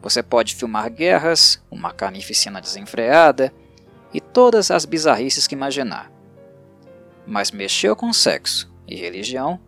[0.05, 3.51] Você pode filmar guerras, uma carnificina desenfreada
[4.13, 6.11] e todas as bizarrices que imaginar.
[7.25, 9.59] Mas mexeu com sexo e religião,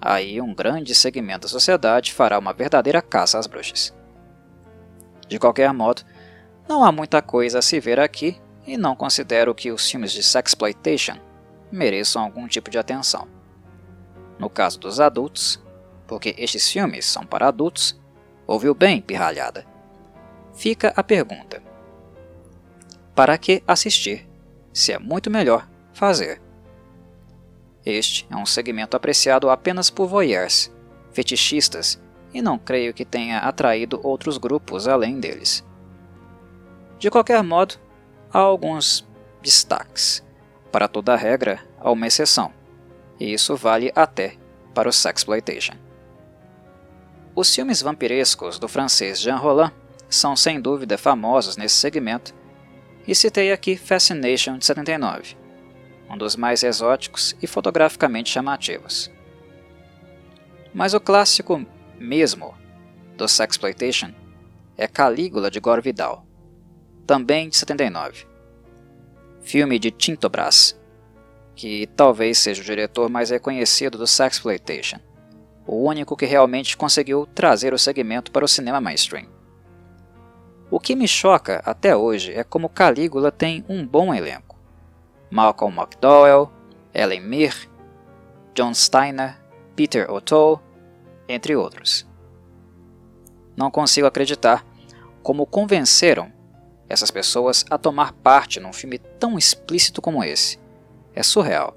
[0.00, 3.94] aí um grande segmento da sociedade fará uma verdadeira caça às bruxas.
[5.28, 6.00] De qualquer modo,
[6.66, 10.22] não há muita coisa a se ver aqui e não considero que os filmes de
[10.22, 11.18] sexploitation
[11.70, 13.28] mereçam algum tipo de atenção.
[14.38, 15.62] No caso dos adultos,
[16.06, 18.00] porque estes filmes são para adultos,
[18.46, 19.73] ouviu bem, pirralhada?
[20.54, 21.62] Fica a pergunta:
[23.14, 24.28] para que assistir,
[24.72, 26.40] se é muito melhor fazer?
[27.84, 30.72] Este é um segmento apreciado apenas por voyeurs,
[31.12, 32.00] fetichistas,
[32.32, 35.64] e não creio que tenha atraído outros grupos além deles.
[36.98, 37.74] De qualquer modo,
[38.32, 39.06] há alguns
[39.42, 40.24] destaques.
[40.72, 42.52] Para toda regra, há uma exceção,
[43.20, 44.36] e isso vale até
[44.72, 45.74] para o sexploitation.
[47.36, 49.72] Os filmes vampirescos do francês Jean Roland
[50.14, 52.34] são sem dúvida famosos nesse segmento,
[53.06, 55.36] e citei aqui Fascination de 79.
[56.08, 59.10] um dos mais exóticos e fotograficamente chamativos.
[60.72, 61.64] Mas o clássico
[61.98, 62.54] mesmo
[63.16, 64.12] do Sexploitation
[64.76, 66.26] é Calígula de Gore Vidal,
[67.06, 68.26] também de 79.
[69.40, 70.78] Filme de Tinto Brass,
[71.54, 74.98] que talvez seja o diretor mais reconhecido do Sexploitation,
[75.66, 79.33] o único que realmente conseguiu trazer o segmento para o cinema mainstream.
[80.74, 84.58] O que me choca até hoje é como Calígula tem um bom elenco.
[85.30, 86.50] Malcolm McDowell,
[86.92, 87.70] Ellen Mir,
[88.56, 89.40] John Steiner,
[89.76, 90.58] Peter O'Toole,
[91.28, 92.04] entre outros.
[93.56, 94.66] Não consigo acreditar
[95.22, 96.32] como convenceram
[96.88, 100.58] essas pessoas a tomar parte num filme tão explícito como esse.
[101.14, 101.76] É surreal.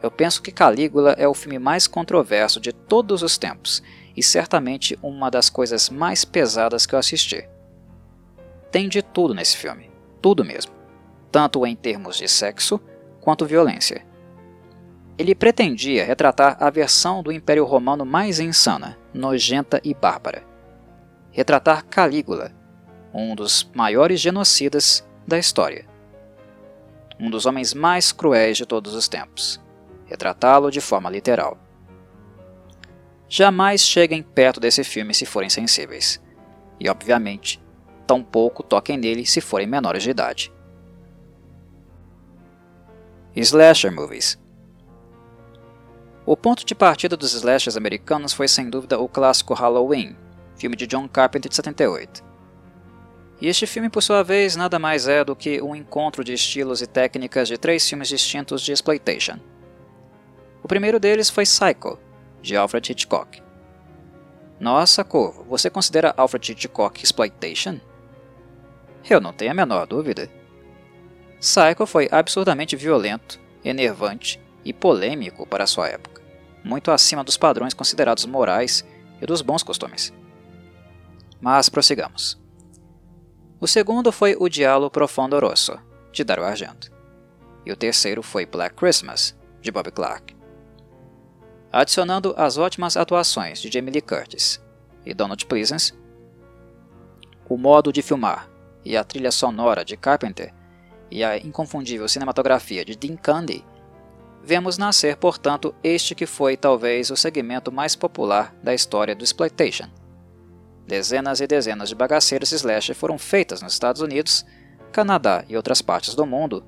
[0.00, 3.82] Eu penso que Calígula é o filme mais controverso de todos os tempos
[4.18, 7.48] e certamente uma das coisas mais pesadas que eu assisti.
[8.68, 10.72] Tem de tudo nesse filme, tudo mesmo,
[11.30, 12.80] tanto em termos de sexo
[13.20, 14.04] quanto violência.
[15.16, 20.42] Ele pretendia retratar a versão do Império Romano mais insana, nojenta e bárbara.
[21.30, 22.52] Retratar Calígula,
[23.14, 25.86] um dos maiores genocidas da história.
[27.20, 29.60] Um dos homens mais cruéis de todos os tempos.
[30.06, 31.56] Retratá-lo de forma literal.
[33.28, 36.20] Jamais cheguem perto desse filme se forem sensíveis.
[36.80, 37.60] E, obviamente,
[38.06, 40.52] tampouco toquem nele se forem menores de idade.
[43.36, 44.38] Slasher Movies
[46.30, 50.14] o ponto de partida dos slashers americanos foi sem dúvida o clássico Halloween,
[50.58, 52.22] filme de John Carpenter de 78.
[53.40, 56.82] E este filme, por sua vez, nada mais é do que um encontro de estilos
[56.82, 59.38] e técnicas de três filmes distintos de exploitation.
[60.62, 61.98] O primeiro deles foi Psycho,
[62.42, 63.42] de Alfred Hitchcock.
[64.58, 67.78] Nossa, Corvo, você considera Alfred Hitchcock exploitation?
[69.08, 70.30] Eu não tenho a menor dúvida.
[71.40, 76.18] Psycho foi absurdamente violento, enervante e polêmico para sua época
[76.68, 78.84] muito acima dos padrões considerados morais
[79.20, 80.12] e dos bons costumes.
[81.40, 82.38] Mas prossigamos.
[83.60, 85.78] O segundo foi O Diálogo Profundo Rosso,
[86.12, 86.92] de Dario Argento.
[87.64, 90.36] E o terceiro foi Black Christmas, de Bob Clark.
[91.72, 94.60] Adicionando as ótimas atuações de Jamie Lee Curtis
[95.04, 95.92] e Donald Pleasence,
[97.48, 98.48] o modo de filmar
[98.84, 100.54] e a trilha sonora de Carpenter
[101.10, 103.64] e a inconfundível cinematografia de Dean Candy
[104.42, 109.88] vemos nascer, portanto, este que foi talvez o segmento mais popular da história do exploitation.
[110.86, 114.46] Dezenas e dezenas de bagaceiras slasher foram feitas nos Estados Unidos,
[114.90, 116.64] Canadá e outras partes do mundo,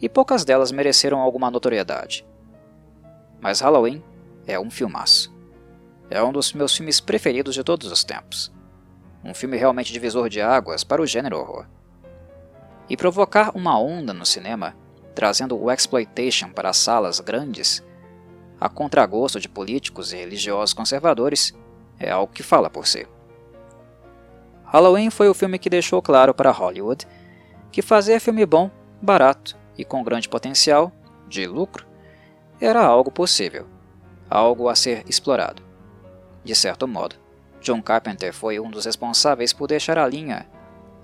[0.00, 2.26] e poucas delas mereceram alguma notoriedade.
[3.40, 4.02] Mas Halloween
[4.46, 5.32] é um filmaço.
[6.10, 8.52] É um dos meus filmes preferidos de todos os tempos.
[9.24, 11.66] Um filme realmente divisor de águas para o gênero horror.
[12.88, 14.74] E provocar uma onda no cinema
[15.14, 17.82] trazendo o exploitation para salas grandes,
[18.60, 21.54] a contragosto de políticos e religiosos conservadores,
[21.98, 23.06] é algo que fala por si.
[24.64, 27.06] Halloween foi o filme que deixou claro para Hollywood
[27.70, 30.92] que fazer filme bom, barato e com grande potencial
[31.28, 31.86] de lucro
[32.60, 33.66] era algo possível,
[34.32, 35.62] algo a ser explorado.
[36.42, 37.16] De certo modo,
[37.60, 40.46] John Carpenter foi um dos responsáveis por deixar a linha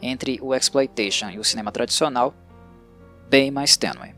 [0.00, 2.34] entre o exploitation e o cinema tradicional
[3.28, 4.14] bem mais tênue.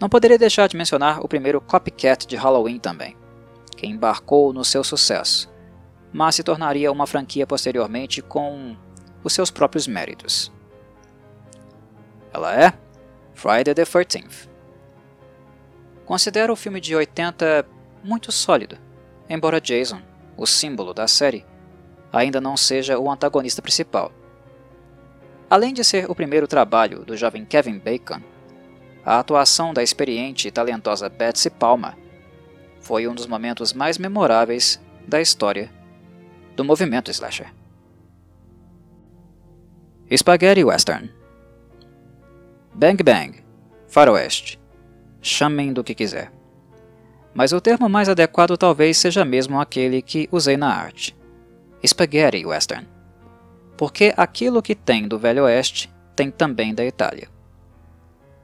[0.00, 3.16] Não poderia deixar de mencionar o primeiro copycat de Halloween também,
[3.76, 5.50] que embarcou no seu sucesso,
[6.12, 8.76] mas se tornaria uma franquia posteriormente com
[9.22, 10.50] os seus próprios méritos.
[12.32, 12.72] Ela é
[13.34, 14.49] Friday the 13th.
[16.10, 17.64] Considero o filme de 80
[18.02, 18.76] muito sólido,
[19.28, 20.02] embora Jason,
[20.36, 21.46] o símbolo da série,
[22.12, 24.10] ainda não seja o antagonista principal.
[25.48, 28.20] Além de ser o primeiro trabalho do jovem Kevin Bacon,
[29.06, 31.96] a atuação da experiente e talentosa Betsy Palma
[32.80, 35.72] foi um dos momentos mais memoráveis da história
[36.56, 37.54] do movimento slasher.
[40.12, 41.08] Spaghetti Western
[42.74, 43.44] Bang Bang,
[43.86, 44.59] Faroeste,
[45.20, 46.32] chamem do que quiser.
[47.34, 51.16] Mas o termo mais adequado talvez seja mesmo aquele que usei na arte.
[51.84, 53.00] Spaghetti Western
[53.80, 57.30] porque aquilo que tem do Velho Oeste tem também da Itália.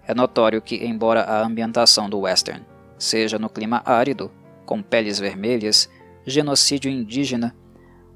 [0.08, 2.64] É notório que, embora a ambientação do western
[2.98, 4.32] seja no clima árido,
[4.64, 5.90] com peles vermelhas,
[6.24, 7.54] genocídio indígena,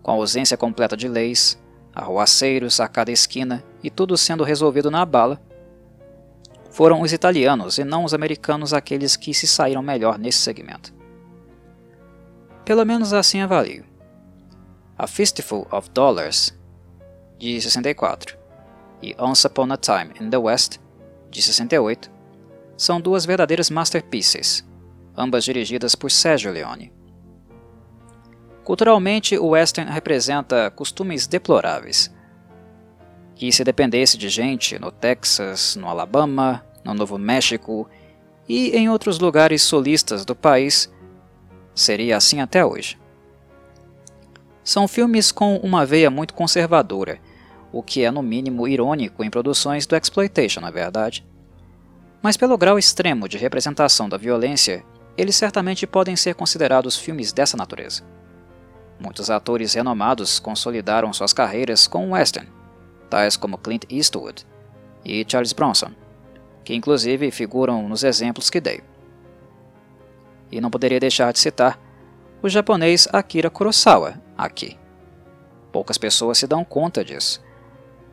[0.03, 1.63] com ausência completa de leis,
[1.95, 5.39] arruaceiros a cada esquina e tudo sendo resolvido na bala,
[6.71, 10.95] foram os italianos e não os americanos aqueles que se saíram melhor nesse segmento.
[12.65, 13.85] Pelo menos assim avalio.
[14.97, 16.59] A Fistful of Dollars
[17.39, 18.39] de 64,
[19.03, 20.79] e Once Upon a Time in the West,
[21.31, 22.11] de 68,
[22.77, 24.63] são duas verdadeiras masterpieces,
[25.17, 26.93] ambas dirigidas por Sergio Leone.
[28.63, 32.11] Culturalmente, o western representa costumes deploráveis.
[33.41, 37.89] Que se dependesse de gente no Texas, no Alabama, no Novo México
[38.47, 40.93] e em outros lugares solistas do país,
[41.75, 42.99] seria assim até hoje.
[44.63, 47.19] São filmes com uma veia muito conservadora,
[47.73, 51.27] o que é no mínimo irônico em produções do exploitation, na é verdade.
[52.21, 54.85] Mas pelo grau extremo de representação da violência,
[55.17, 58.03] eles certamente podem ser considerados filmes dessa natureza.
[59.01, 62.60] Muitos atores renomados consolidaram suas carreiras com o western,
[63.11, 64.47] tais como Clint Eastwood
[65.05, 65.91] e Charles Bronson,
[66.65, 68.81] que inclusive figuram nos exemplos que dei.
[70.51, 71.79] E não poderia deixar de citar
[72.43, 74.79] o japonês Akira Kurosawa aqui.
[75.73, 77.43] Poucas pessoas se dão conta disso,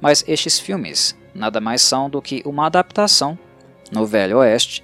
[0.02, 3.38] mas estes filmes nada mais são do que uma adaptação,
[3.91, 4.84] no Velho Oeste,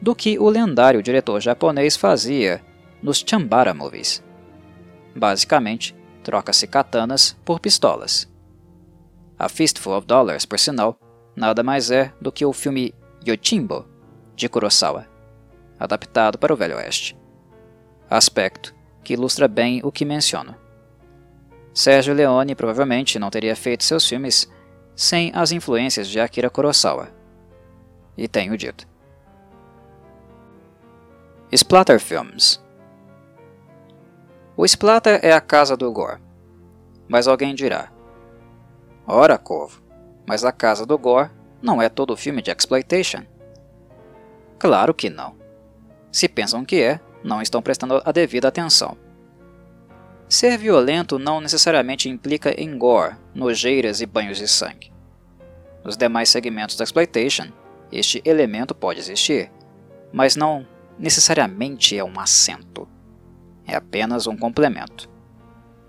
[0.00, 2.64] do que o lendário diretor japonês fazia
[3.02, 4.22] nos Chambara Movies.
[5.14, 8.28] Basicamente, troca-se katanas por pistolas.
[9.38, 10.98] A Fistful of Dollars, por sinal,
[11.36, 12.92] nada mais é do que o filme
[13.24, 13.86] Yojimbo,
[14.34, 15.06] de Kurosawa,
[15.78, 17.16] adaptado para o Velho Oeste.
[18.10, 18.74] Aspecto
[19.04, 20.56] que ilustra bem o que menciono.
[21.72, 24.50] Sérgio Leone provavelmente não teria feito seus filmes
[24.96, 27.08] sem as influências de Akira Kurosawa.
[28.16, 28.88] E tenho dito.
[31.52, 32.60] Splatter Films
[34.56, 36.20] O splatter é a casa do gore.
[37.08, 37.92] Mas alguém dirá:
[39.10, 39.82] Ora, Corvo,
[40.26, 41.30] mas a casa do gore
[41.62, 43.22] não é todo filme de exploitation.
[44.58, 45.34] Claro que não.
[46.12, 48.98] Se pensam que é, não estão prestando a devida atenção.
[50.28, 54.92] Ser violento não necessariamente implica em gore, nojeiras e banhos de sangue.
[55.82, 57.46] Nos demais segmentos da exploitation,
[57.90, 59.50] este elemento pode existir,
[60.12, 60.66] mas não
[60.98, 62.86] necessariamente é um acento.
[63.66, 65.08] É apenas um complemento.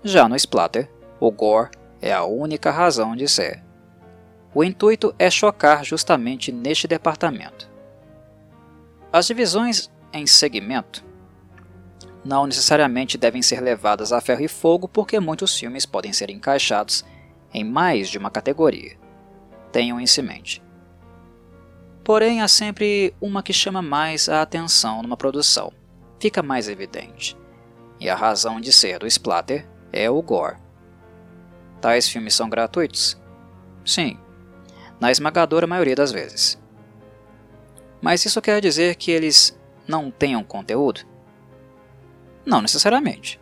[0.02, 0.90] Já no splatter,
[1.20, 1.68] o gore
[2.00, 3.62] é a única razão de ser.
[4.54, 7.70] O intuito é chocar justamente neste departamento.
[9.12, 11.04] As divisões em segmento
[12.24, 17.04] não necessariamente devem ser levadas a ferro e fogo porque muitos filmes podem ser encaixados
[17.52, 18.96] em mais de uma categoria.
[19.72, 20.62] Tenham isso em mente.
[22.04, 25.72] Porém, há sempre uma que chama mais a atenção numa produção,
[26.18, 27.36] fica mais evidente.
[27.98, 30.56] E a razão de ser do splatter é o gore.
[31.80, 33.18] Tais filmes são gratuitos?
[33.84, 34.18] Sim,
[35.00, 36.60] na esmagadora maioria das vezes.
[38.00, 41.00] Mas isso quer dizer que eles não tenham conteúdo?
[42.44, 43.40] Não necessariamente.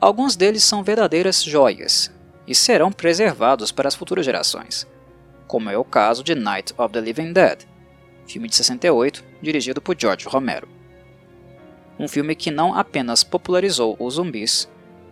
[0.00, 2.12] Alguns deles são verdadeiras joias
[2.46, 4.86] e serão preservados para as futuras gerações,
[5.46, 7.64] como é o caso de Night of the Living Dead,
[8.26, 10.68] filme de 68 dirigido por George Romero.
[11.98, 14.68] Um filme que não apenas popularizou os zumbis,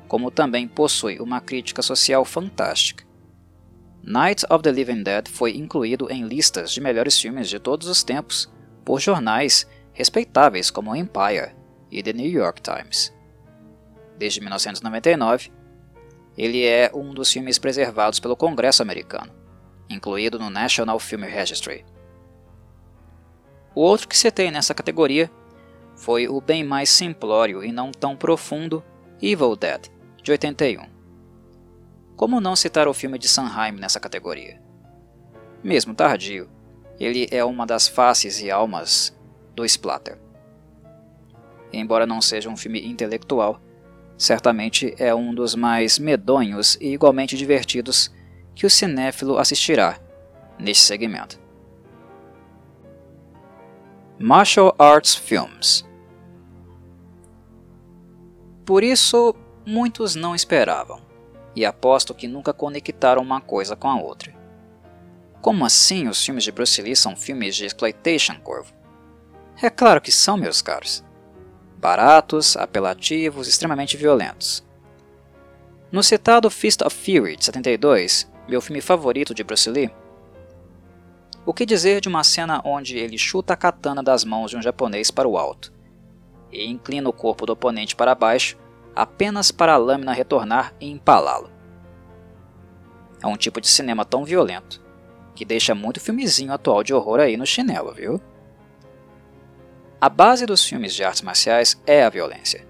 [0.08, 3.04] como também possui uma crítica social fantástica.
[4.02, 8.02] Night of the Living Dead foi incluído em listas de melhores filmes de todos os
[8.02, 8.52] tempos
[8.84, 11.54] por jornais respeitáveis como Empire
[11.90, 13.14] e The New York Times.
[14.18, 15.50] Desde 1999,
[16.36, 19.32] ele é um dos filmes preservados pelo Congresso americano,
[19.88, 21.84] incluído no National Film Registry.
[23.74, 25.30] O outro que citei nessa categoria
[25.96, 28.84] foi o bem mais simplório e não tão profundo
[29.22, 29.86] Evil Dead,
[30.24, 30.88] de 81.
[32.16, 34.60] Como não citar o filme de Sanheim nessa categoria?
[35.62, 36.50] Mesmo tardio,
[36.98, 39.16] ele é uma das faces e almas
[39.54, 40.24] do splatter
[41.80, 43.60] embora não seja um filme intelectual,
[44.16, 48.12] certamente é um dos mais medonhos e igualmente divertidos
[48.54, 49.98] que o cinéfilo assistirá
[50.58, 51.42] neste segmento.
[54.18, 55.84] Martial Arts Films
[58.64, 59.34] Por isso,
[59.66, 61.00] muitos não esperavam,
[61.54, 64.34] e aposto que nunca conectaram uma coisa com a outra.
[65.40, 68.72] Como assim os filmes de Bruce Lee são filmes de exploitation, Corvo?
[69.62, 71.04] É claro que são, meus caros
[71.84, 74.64] baratos, apelativos, extremamente violentos.
[75.92, 79.90] No citado Fist of Fury de 72, meu filme favorito de Bruce Lee,
[81.44, 84.62] o que dizer de uma cena onde ele chuta a katana das mãos de um
[84.62, 85.74] japonês para o alto
[86.50, 88.56] e inclina o corpo do oponente para baixo
[88.94, 91.50] apenas para a lâmina retornar e empalá-lo?
[93.22, 94.82] É um tipo de cinema tão violento
[95.34, 98.20] que deixa muito filmezinho atual de horror aí no chinelo, viu?
[100.00, 102.66] A base dos filmes de artes marciais é a violência.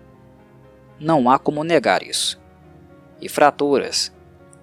[0.99, 2.41] Não há como negar isso.
[3.21, 4.13] E fraturas,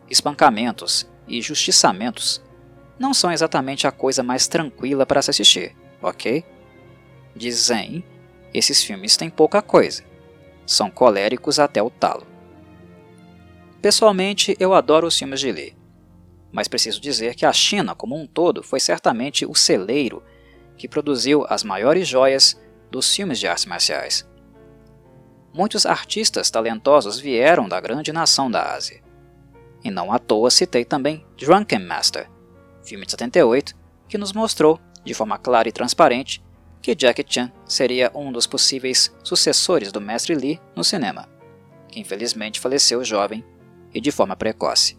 [0.10, 2.42] espancamentos e justiçamentos
[2.98, 6.46] não são exatamente a coisa mais tranquila para se assistir, ok?
[7.36, 8.04] Dizem,
[8.54, 10.04] esses filmes têm pouca coisa.
[10.72, 12.26] São coléricos até o talo.
[13.82, 15.76] Pessoalmente, eu adoro os filmes de Lee,
[16.50, 20.24] mas preciso dizer que a China, como um todo, foi certamente o celeiro
[20.78, 22.58] que produziu as maiores joias
[22.90, 24.26] dos filmes de artes marciais.
[25.54, 29.04] Muitos artistas talentosos vieram da grande nação da Ásia.
[29.84, 32.30] E não à toa citei também Drunken Master,
[32.82, 33.76] filme de 78,
[34.08, 36.42] que nos mostrou, de forma clara e transparente,
[36.82, 41.30] que Jackie Chan seria um dos possíveis sucessores do mestre Lee no cinema,
[41.88, 43.46] que infelizmente faleceu jovem
[43.94, 44.98] e de forma precoce.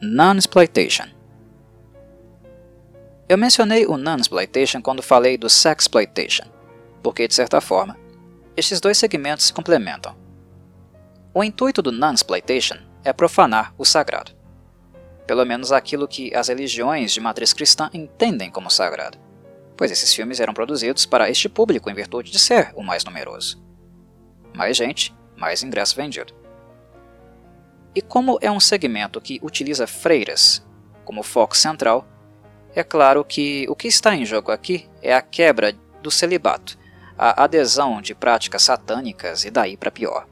[0.00, 1.04] Non-exploitation
[3.28, 6.44] Eu mencionei o non-exploitation quando falei do sexploitation,
[7.02, 7.96] porque de certa forma,
[8.56, 10.16] estes dois segmentos se complementam.
[11.32, 14.41] O intuito do non-exploitation é profanar o sagrado.
[15.26, 19.18] Pelo menos aquilo que as religiões de matriz cristã entendem como sagrado,
[19.76, 23.62] pois esses filmes eram produzidos para este público em virtude de ser o mais numeroso.
[24.54, 26.34] Mais gente, mais ingresso vendido.
[27.94, 30.64] E como é um segmento que utiliza freiras
[31.04, 32.06] como foco central,
[32.74, 36.78] é claro que o que está em jogo aqui é a quebra do celibato,
[37.16, 40.26] a adesão de práticas satânicas e daí para pior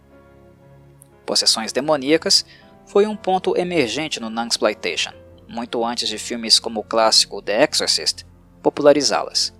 [1.30, 2.44] possessões demoníacas,
[2.90, 5.12] foi um ponto emergente no Nunsploitation,
[5.46, 8.24] muito antes de filmes como o clássico The Exorcist
[8.60, 9.54] popularizá-las.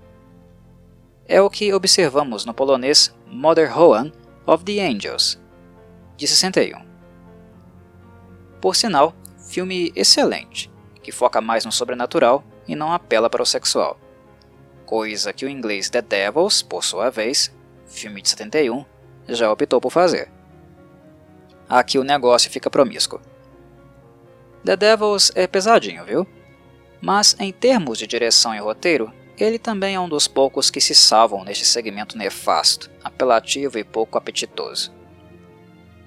[1.29, 4.11] É o que observamos no polonês Mother Hoan
[4.45, 5.41] of the Angels,
[6.17, 6.85] de 61.
[8.61, 9.15] Por sinal,
[9.49, 10.69] filme excelente,
[11.01, 13.97] que foca mais no sobrenatural e não apela para o sexual.
[14.85, 17.55] Coisa que o inglês The Devils, por sua vez,
[17.87, 18.85] filme de 71,
[19.29, 20.40] já optou por fazer
[21.71, 23.21] aqui o negócio fica promíscuo.
[24.65, 26.27] The Devils é pesadinho, viu?
[27.01, 30.95] Mas em termos de direção e roteiro, ele também é um dos poucos que se
[30.95, 34.93] salvam neste segmento nefasto, apelativo e pouco apetitoso.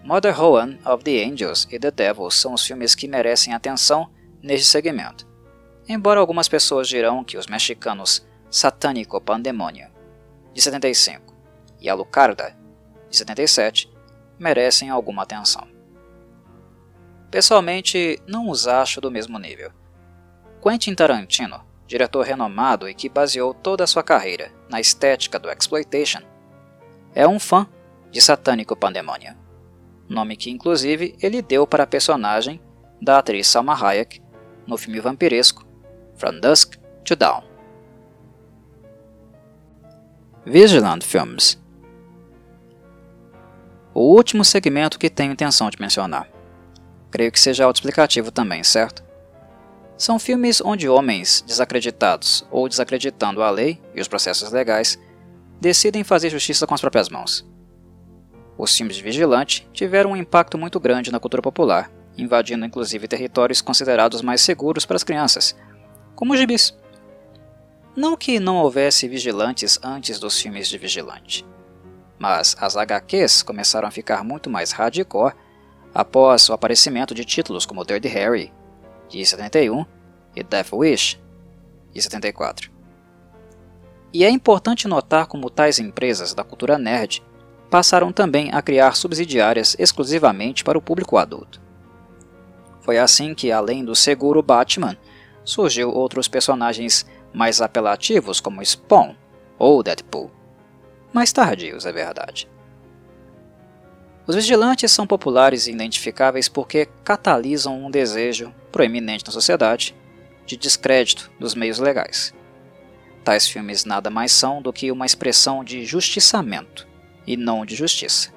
[0.03, 4.11] Mother Hoan of the Angels e The Devils são os filmes que merecem atenção
[4.41, 5.25] neste segmento.
[5.87, 9.87] Embora algumas pessoas dirão que os mexicanos Satânico Pandemônio,
[10.53, 11.33] de 75,
[11.81, 12.55] e Alucarda,
[13.09, 13.92] de 77,
[14.39, 15.67] merecem alguma atenção.
[17.31, 19.71] Pessoalmente, não os acho do mesmo nível.
[20.61, 26.21] Quentin Tarantino, diretor renomado e que baseou toda a sua carreira na estética do exploitation,
[27.15, 27.67] é um fã
[28.11, 29.35] de Satânico Pandemônio,
[30.07, 32.61] nome que inclusive ele deu para a personagem
[33.01, 34.21] da atriz Salma Hayek
[34.67, 35.65] no filme vampiresco
[36.15, 37.43] From Dusk to Dawn.
[40.45, 41.62] Vigilant Films
[43.93, 46.27] o último segmento que tenho intenção de mencionar.
[47.11, 49.03] Creio que seja autoexplicativo também, certo?
[49.95, 54.97] São filmes onde homens desacreditados ou desacreditando a lei e os processos legais
[55.61, 57.45] decidem fazer justiça com as próprias mãos.
[58.57, 63.61] Os filmes de vigilante tiveram um impacto muito grande na cultura popular, invadindo inclusive territórios
[63.61, 65.55] considerados mais seguros para as crianças,
[66.15, 66.75] como os gibis.
[67.95, 71.45] Não que não houvesse vigilantes antes dos filmes de vigilante,
[72.23, 75.33] mas as HQs começaram a ficar muito mais hardcore
[75.93, 78.49] após o aparecimento de títulos como Dirty Harry,
[79.09, 79.85] de 71,
[80.33, 81.19] e Death Wish,
[81.91, 82.71] de 74.
[84.13, 87.21] E é importante notar como tais empresas da cultura nerd
[87.69, 91.61] passaram também a criar subsidiárias exclusivamente para o público adulto.
[92.79, 94.95] Foi assim que, além do seguro Batman,
[95.43, 99.13] surgiu outros personagens mais apelativos como Spawn
[99.59, 100.31] ou Deadpool
[101.13, 102.49] mais tardios, é verdade.
[104.25, 109.95] Os vigilantes são populares e identificáveis porque catalisam um desejo, proeminente na sociedade,
[110.45, 112.33] de descrédito dos meios legais.
[113.23, 116.87] Tais filmes nada mais são do que uma expressão de justiçamento,
[117.25, 118.33] e não de justiça.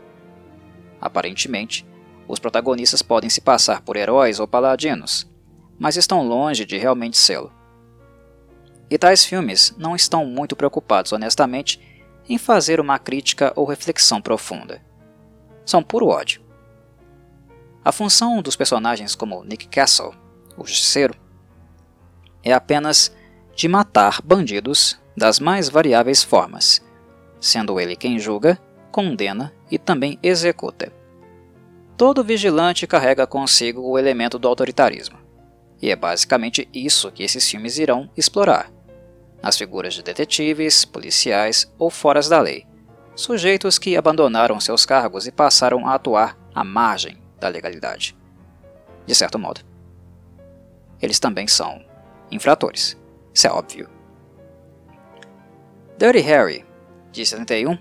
[1.00, 1.86] Aparentemente,
[2.28, 5.28] os protagonistas podem se passar por heróis ou paladinos,
[5.78, 7.52] mas estão longe de realmente sê-lo.
[8.88, 11.80] E tais filmes não estão muito preocupados, honestamente,
[12.28, 14.80] em fazer uma crítica ou reflexão profunda.
[15.64, 16.40] São puro ódio.
[17.84, 20.14] A função dos personagens como Nick Castle,
[20.56, 21.14] o justiceiro,
[22.42, 23.14] é apenas
[23.54, 26.84] de matar bandidos das mais variáveis formas,
[27.40, 28.58] sendo ele quem julga,
[28.90, 30.92] condena e também executa.
[31.96, 35.18] Todo vigilante carrega consigo o elemento do autoritarismo,
[35.80, 38.70] e é basicamente isso que esses filmes irão explorar
[39.46, 42.66] as figuras de detetives, policiais ou foras da lei,
[43.14, 48.16] sujeitos que abandonaram seus cargos e passaram a atuar à margem da legalidade.
[49.06, 49.60] De certo modo.
[51.00, 51.80] eles também são
[52.28, 52.96] infratores.
[53.32, 53.88] Isso é óbvio.
[55.96, 56.66] Dirty Harry,
[57.12, 57.78] de 71,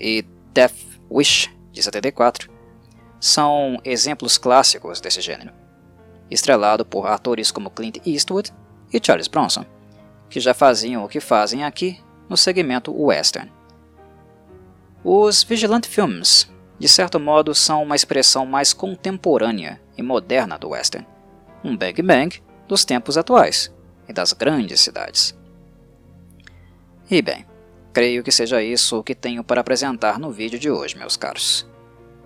[0.00, 0.74] e Death
[1.08, 2.50] Wish, de 74,
[3.20, 5.52] são exemplos clássicos desse gênero,
[6.28, 8.52] estrelado por atores como Clint Eastwood
[8.92, 9.64] e Charles Bronson,
[10.28, 13.50] que já faziam o que fazem aqui no segmento western.
[15.04, 21.06] Os Vigilante Films, de certo modo, são uma expressão mais contemporânea e moderna do western,
[21.62, 23.72] um bang bang dos tempos atuais
[24.08, 25.36] e das grandes cidades.
[27.08, 27.46] E bem,
[27.92, 31.66] creio que seja isso o que tenho para apresentar no vídeo de hoje, meus caros.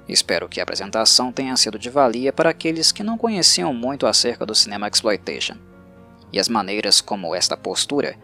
[0.09, 4.45] Espero que a apresentação tenha sido de valia para aqueles que não conheciam muito acerca
[4.45, 5.70] do cinema exploitation
[6.33, 8.17] e as maneiras como esta postura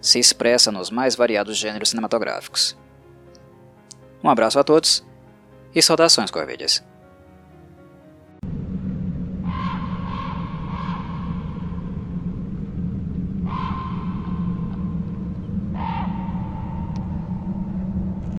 [0.00, 2.76] se expressa nos mais variados gêneros cinematográficos.
[4.22, 5.04] Um abraço a todos
[5.74, 6.82] e saudações, Corvides.